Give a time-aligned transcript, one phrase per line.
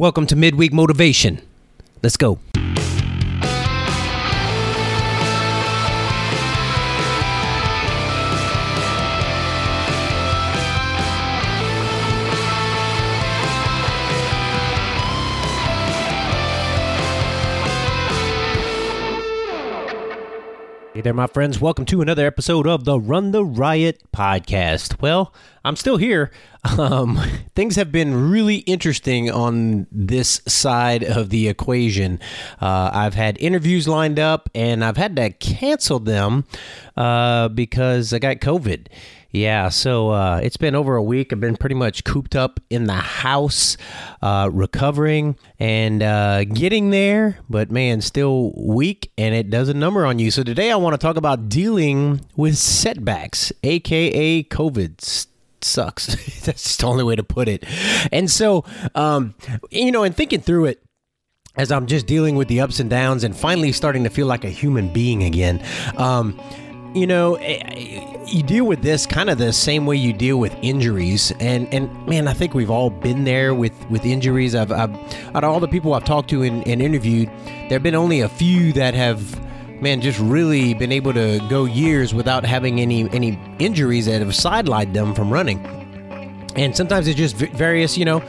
[0.00, 1.42] Welcome to Midweek Motivation.
[2.02, 2.38] Let's go.
[21.00, 21.62] Hey there, my friends.
[21.62, 25.00] Welcome to another episode of the Run the Riot podcast.
[25.00, 25.32] Well,
[25.64, 26.30] I'm still here.
[26.78, 27.18] Um,
[27.54, 32.20] things have been really interesting on this side of the equation.
[32.60, 36.44] Uh, I've had interviews lined up and I've had to cancel them
[36.98, 38.88] uh, because I got COVID.
[39.32, 41.32] Yeah, so uh, it's been over a week.
[41.32, 43.76] I've been pretty much cooped up in the house,
[44.22, 50.04] uh, recovering and uh, getting there, but man, still weak and it does a number
[50.04, 50.32] on you.
[50.32, 55.26] So today I want to talk about dealing with setbacks, aka COVID
[55.62, 56.06] sucks.
[56.44, 57.64] That's the only way to put it.
[58.10, 58.64] And so,
[58.96, 59.34] um,
[59.70, 60.82] you know, and thinking through it,
[61.56, 64.44] as I'm just dealing with the ups and downs and finally starting to feel like
[64.44, 65.62] a human being again.
[65.96, 66.40] Um,
[66.94, 70.38] you know, eh, eh, you deal with this kind of the same way you deal
[70.38, 74.54] with injuries, and and man, I think we've all been there with with injuries.
[74.54, 74.94] I've, I've
[75.34, 78.20] out of all the people I've talked to and, and interviewed, there have been only
[78.20, 79.40] a few that have
[79.80, 84.30] man, just really been able to go years without having any any injuries that have
[84.30, 85.64] sidelined them from running.
[86.56, 88.22] And sometimes it's just various, you know,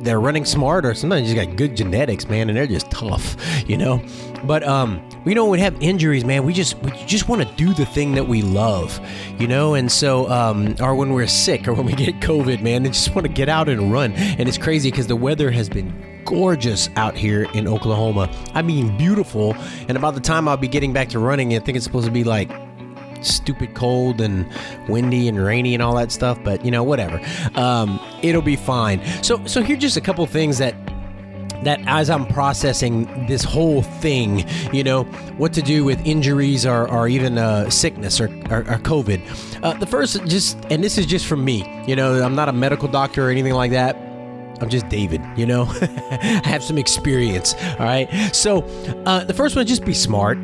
[0.00, 3.36] they're running smart, or sometimes you got good genetics, man, and they're just tough,
[3.68, 4.02] you know.
[4.44, 6.44] But um, we don't have injuries, man.
[6.44, 9.00] We just we just want to do the thing that we love,
[9.38, 9.74] you know.
[9.74, 13.14] And so, um, or when we're sick, or when we get COVID, man, they just
[13.14, 14.12] want to get out and run.
[14.12, 18.30] And it's crazy because the weather has been gorgeous out here in Oklahoma.
[18.54, 19.54] I mean, beautiful.
[19.88, 22.12] And about the time I'll be getting back to running, I think it's supposed to
[22.12, 22.50] be like
[23.20, 24.48] stupid cold and
[24.88, 26.38] windy and rainy and all that stuff.
[26.42, 27.20] But you know, whatever.
[27.54, 29.00] Um, it'll be fine.
[29.22, 30.74] So, so here's just a couple things that
[31.64, 35.04] that as I'm processing this whole thing, you know,
[35.36, 39.62] what to do with injuries or, or even uh, sickness or, or, or COVID.
[39.62, 42.52] Uh, the first, just, and this is just from me, you know, I'm not a
[42.52, 43.96] medical doctor or anything like that.
[44.60, 47.54] I'm just David, you know, I have some experience.
[47.54, 48.08] All right.
[48.34, 48.62] So
[49.06, 50.38] uh, the first one, just be smart.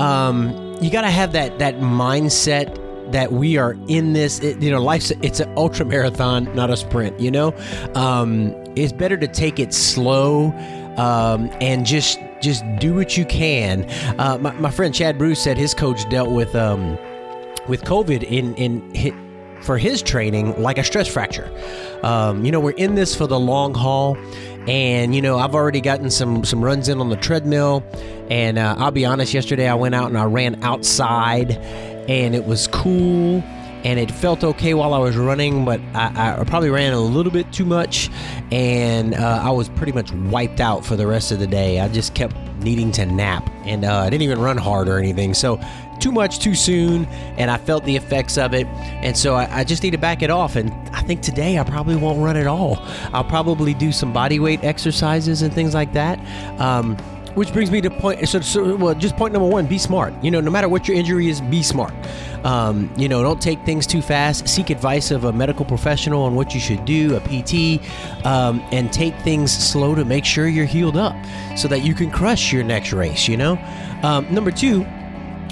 [0.00, 4.70] Um, you got to have that that mindset that we are in this it, you
[4.70, 7.54] know life's it's an ultra marathon not a sprint you know
[7.94, 10.50] um, it's better to take it slow
[10.96, 13.88] um, and just just do what you can
[14.18, 16.92] uh, my, my, friend chad bruce said his coach dealt with um,
[17.68, 21.50] with covid in in for his training like a stress fracture
[22.02, 24.16] um, you know we're in this for the long haul
[24.68, 27.82] and you know I've already gotten some some runs in on the treadmill,
[28.30, 29.32] and uh, I'll be honest.
[29.32, 31.52] Yesterday I went out and I ran outside,
[32.08, 33.42] and it was cool.
[33.84, 37.30] And it felt okay while I was running, but I, I probably ran a little
[37.30, 38.10] bit too much,
[38.50, 41.78] and uh, I was pretty much wiped out for the rest of the day.
[41.78, 45.32] I just kept needing to nap, and uh, I didn't even run hard or anything.
[45.32, 45.60] So
[46.00, 48.66] too much too soon, and I felt the effects of it.
[48.66, 50.56] And so I, I, just need to back it off.
[50.56, 52.78] And I think today I probably won't run at all.
[53.12, 56.18] I'll probably do some body weight exercises and things like that.
[56.60, 56.96] Um,
[57.38, 58.28] which brings me to point.
[58.28, 60.12] So, so, well, just point number one: be smart.
[60.22, 61.94] You know, no matter what your injury is, be smart.
[62.44, 64.48] Um, you know, don't take things too fast.
[64.48, 67.80] Seek advice of a medical professional on what you should do, a PT,
[68.26, 71.14] um, and take things slow to make sure you're healed up,
[71.56, 73.28] so that you can crush your next race.
[73.28, 73.56] You know,
[74.02, 74.82] um, number two,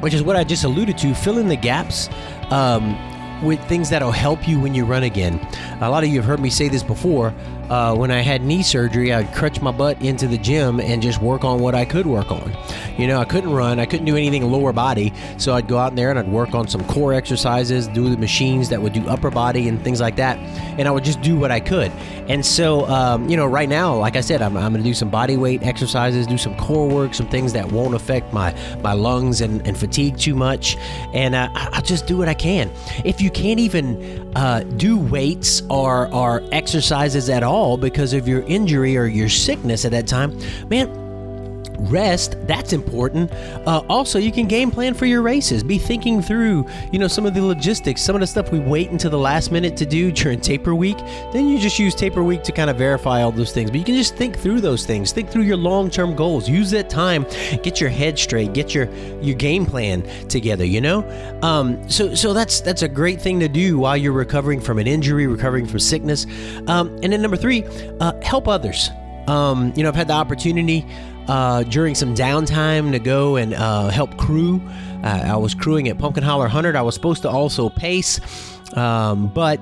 [0.00, 2.08] which is what I just alluded to, fill in the gaps.
[2.50, 2.96] Um,
[3.42, 5.44] with things that'll help you when you run again.
[5.80, 7.34] A lot of you have heard me say this before.
[7.72, 11.22] Uh, when I had knee surgery, I'd crutch my butt into the gym and just
[11.22, 12.54] work on what I could work on.
[12.98, 15.96] You know, I couldn't run, I couldn't do anything lower body, so I'd go out
[15.96, 19.30] there and I'd work on some core exercises, do the machines that would do upper
[19.30, 20.36] body and things like that,
[20.78, 21.90] and I would just do what I could.
[22.28, 24.92] And so, um, you know, right now, like I said, I'm, I'm going to do
[24.92, 28.92] some body weight exercises, do some core work, some things that won't affect my my
[28.92, 30.76] lungs and, and fatigue too much,
[31.14, 32.70] and uh, I'll just do what I can.
[33.02, 38.42] If you can't even uh, do weights or, or exercises at all because of your
[38.42, 40.38] injury or your sickness at that time,
[40.68, 41.01] man,
[41.90, 43.32] rest that's important.
[43.66, 45.62] Uh, also you can game plan for your races.
[45.62, 48.90] Be thinking through you know some of the logistics some of the stuff we wait
[48.90, 50.98] until the last minute to do during taper week.
[51.32, 53.70] Then you just use taper week to kind of verify all those things.
[53.70, 55.12] But you can just think through those things.
[55.12, 56.48] Think through your long-term goals.
[56.48, 57.24] Use that time.
[57.62, 58.52] Get your head straight.
[58.52, 61.08] Get your your game plan together you know?
[61.42, 64.86] Um, so so that's that's a great thing to do while you're recovering from an
[64.86, 66.26] injury recovering from sickness.
[66.66, 67.64] Um, and then number three
[68.00, 68.90] uh, help others.
[69.28, 70.84] Um, you know i've had the opportunity
[71.28, 74.60] uh, during some downtime to go and uh, help crew.
[75.02, 76.76] Uh, I was crewing at Pumpkin Holler 100.
[76.76, 78.20] I was supposed to also pace,
[78.76, 79.60] um, but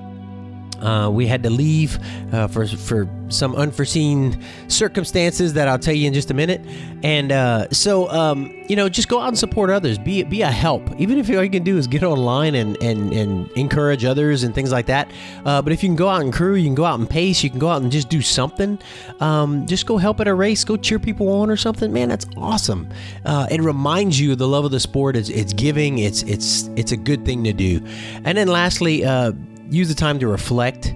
[0.80, 1.98] Uh, we had to leave
[2.32, 6.60] uh, for for some unforeseen circumstances that I'll tell you in just a minute.
[7.02, 9.98] And uh, so, um, you know, just go out and support others.
[9.98, 10.82] Be be a help.
[10.98, 14.54] Even if all you can do is get online and and, and encourage others and
[14.54, 15.10] things like that.
[15.44, 17.42] Uh, but if you can go out and crew, you can go out and pace.
[17.42, 18.78] You can go out and just do something.
[19.20, 20.64] Um, just go help at a race.
[20.64, 21.92] Go cheer people on or something.
[21.92, 22.88] Man, that's awesome.
[23.24, 25.16] Uh, it reminds you of the love of the sport.
[25.16, 25.98] It's, it's giving.
[25.98, 27.80] It's it's it's a good thing to do.
[28.24, 29.32] And then lastly uh,
[29.70, 30.92] use the time to reflect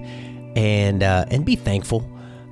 [0.56, 2.09] and uh, and be thankful.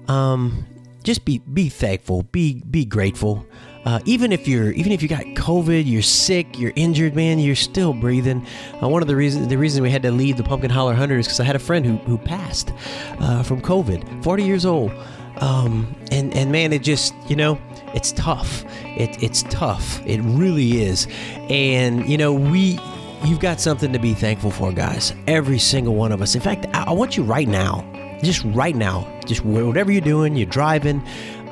[0.09, 0.67] Um,
[1.03, 2.23] just be be thankful.
[2.25, 3.47] Be be grateful.
[3.85, 7.57] Uh, even if you're even if you got COVID, you're sick, you're injured, man, you're
[7.57, 8.47] still breathing.
[8.81, 11.19] Uh, one of the reasons the reason we had to leave the Pumpkin Holler Hundred
[11.19, 12.73] is because I had a friend who who passed
[13.19, 14.93] uh, from COVID, 40 years old.
[15.41, 17.59] Um, and and man, it just you know
[17.95, 18.65] it's tough.
[18.85, 20.01] It it's tough.
[20.07, 21.09] It really is.
[21.51, 22.79] And you know we
[23.25, 25.15] you've got something to be thankful for, guys.
[25.27, 26.35] Every single one of us.
[26.35, 27.85] In fact, I want you right now,
[28.23, 31.03] just right now, just whatever you're doing, you're driving,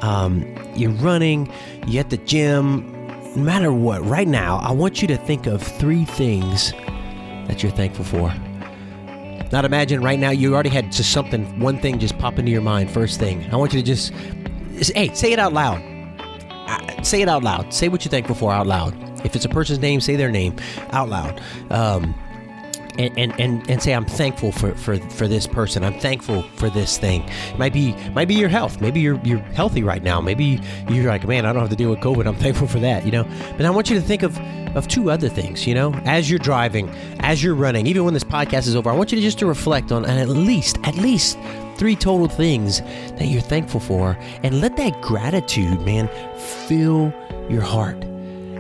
[0.03, 0.45] um,
[0.75, 1.53] you're running,
[1.87, 2.97] you're at the gym,
[3.37, 6.73] no matter what, right now, I want you to think of three things
[7.47, 8.33] that you're thankful for.
[9.53, 12.63] Not imagine right now you already had just something, one thing just pop into your
[12.63, 13.49] mind, first thing.
[13.53, 14.13] I want you to just,
[14.95, 15.83] hey, say it out loud.
[17.03, 17.73] Say it out loud.
[17.73, 18.95] Say what you're thankful for out loud.
[19.25, 20.57] If it's a person's name, say their name
[20.91, 21.41] out loud.
[21.71, 22.15] Um,
[23.01, 25.83] and, and, and, and say I'm thankful for, for, for this person.
[25.85, 27.29] I'm thankful for this thing.
[27.57, 28.81] Might be might be your health.
[28.81, 30.21] Maybe you're you're healthy right now.
[30.21, 32.27] Maybe you're like, man, I don't have to deal with COVID.
[32.27, 33.05] I'm thankful for that.
[33.05, 33.25] You know.
[33.57, 34.39] But I want you to think of
[34.77, 35.67] of two other things.
[35.67, 38.95] You know, as you're driving, as you're running, even when this podcast is over, I
[38.95, 41.39] want you to just to reflect on at least at least
[41.77, 46.09] three total things that you're thankful for, and let that gratitude, man,
[46.67, 47.13] fill
[47.49, 48.10] your heart.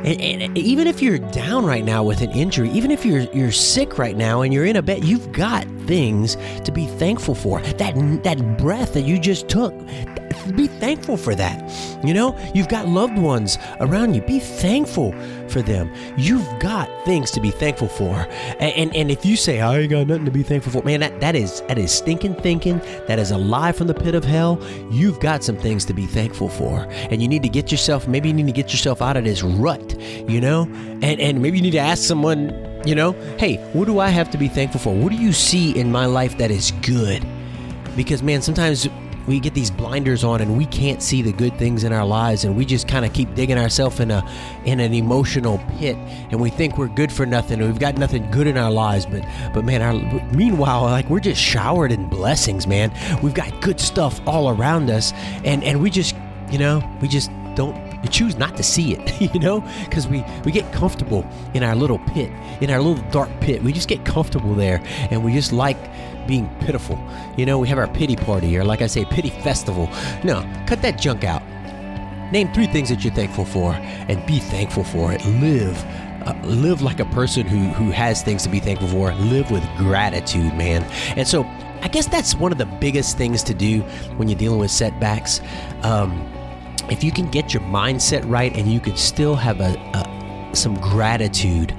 [0.05, 3.52] And, and, even if you're down right now with an injury, even if you're you're
[3.52, 7.61] sick right now and you're in a bed, you've got things to be thankful for.
[7.61, 9.75] That that breath that you just took,
[10.56, 11.70] be thankful for that.
[12.05, 14.23] You know, you've got loved ones around you.
[14.23, 15.12] Be thankful
[15.50, 15.93] for them.
[16.17, 18.26] You've got things to be thankful for.
[18.58, 21.00] And, and, and if you say, I ain't got nothing to be thankful for, man,
[21.00, 22.79] that, that is that is stinking thinking.
[23.06, 24.62] That is a lie from the pit of hell.
[24.91, 26.87] You've got some things to be thankful for.
[27.11, 29.43] And you need to get yourself, maybe you need to get yourself out of this
[29.43, 29.99] rut,
[30.29, 30.62] you know?
[31.02, 32.50] And and maybe you need to ask someone,
[32.87, 34.94] you know, hey, what do I have to be thankful for?
[34.94, 37.26] What do you see in my life that is good?
[37.97, 38.88] Because man, sometimes
[39.31, 42.44] we get these blinders on and we can't see the good things in our lives
[42.44, 44.29] and we just kind of keep digging ourselves in a
[44.65, 45.97] in an emotional pit
[46.31, 49.06] and we think we're good for nothing and we've got nothing good in our lives
[49.06, 49.25] but
[49.55, 49.94] but man our
[50.35, 52.93] meanwhile like we're just showered in blessings man.
[53.23, 55.12] We've got good stuff all around us
[55.44, 56.17] and and we just
[56.50, 60.25] you know we just don't we choose not to see it, you know, because we
[60.44, 62.31] we get comfortable in our little pit,
[62.61, 63.62] in our little dark pit.
[63.62, 65.79] We just get comfortable there, and we just like
[66.26, 66.99] being pitiful.
[67.37, 69.88] You know, we have our pity party, or like I say, pity festival.
[70.25, 71.43] No, cut that junk out.
[72.32, 75.25] Name three things that you're thankful for, and be thankful for it.
[75.25, 75.85] Live.
[76.26, 79.12] Uh, live like a person who who has things to be thankful for.
[79.14, 80.85] Live with gratitude, man.
[81.17, 81.44] And so,
[81.82, 83.81] I guess that's one of the biggest things to do
[84.17, 85.41] when you're dealing with setbacks.
[85.82, 86.31] Um,
[86.90, 90.75] if you can get your mindset right and you can still have a, a some
[90.81, 91.75] gratitude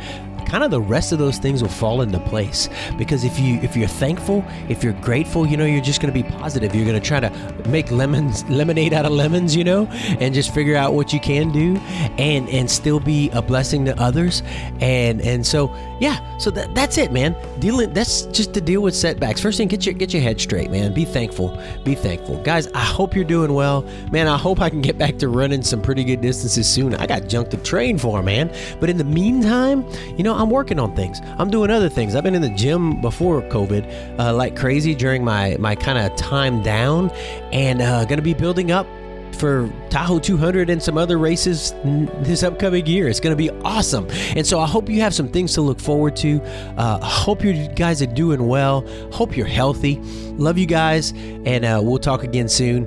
[0.46, 2.70] kind of the rest of those things will fall into place.
[2.98, 6.24] Because if you if you're thankful if you're grateful you know you're just going to
[6.24, 6.74] be positive.
[6.76, 7.30] You're going to try to
[7.70, 9.88] make lemons lemonade out of lemons you know
[10.20, 11.78] and just figure out what you can do
[12.18, 14.44] and and still be a blessing to others.
[14.80, 17.36] And and so yeah so that, that's it man.
[17.60, 19.42] Dealing that's just to deal with setbacks.
[19.42, 20.94] First thing get your get your head straight man.
[20.94, 21.58] Be thankful.
[21.84, 22.42] Be thankful.
[22.44, 23.84] Guys i hope you're doing well.
[24.12, 26.96] Man i hope i can get back to running some pretty good distances soon.
[26.96, 28.54] I got junk to train for man.
[28.80, 29.86] But in the meantime
[30.18, 31.22] you know I'm working on things.
[31.38, 32.16] I'm doing other things.
[32.16, 36.16] I've been in the gym before COVID, uh, like crazy during my my kind of
[36.18, 37.12] time down,
[37.52, 38.88] and uh, going to be building up
[39.36, 43.08] for Tahoe 200 and some other races this upcoming year.
[43.08, 44.08] It's going to be awesome.
[44.36, 46.42] And so I hope you have some things to look forward to.
[46.78, 48.86] Uh, hope you guys are doing well.
[49.12, 50.00] Hope you're healthy.
[50.38, 52.86] Love you guys, and uh, we'll talk again soon.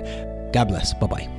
[0.51, 0.93] God bless.
[0.93, 1.34] Bye bye.